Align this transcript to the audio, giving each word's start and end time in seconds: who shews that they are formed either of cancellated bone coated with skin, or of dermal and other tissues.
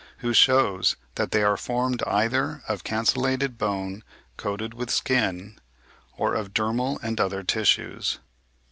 who 0.25 0.33
shews 0.33 0.95
that 1.13 1.29
they 1.29 1.43
are 1.43 1.55
formed 1.55 2.01
either 2.07 2.63
of 2.67 2.83
cancellated 2.83 3.55
bone 3.59 4.03
coated 4.35 4.73
with 4.73 4.89
skin, 4.89 5.59
or 6.17 6.33
of 6.33 6.55
dermal 6.55 6.97
and 7.03 7.19
other 7.21 7.43
tissues. 7.43 8.17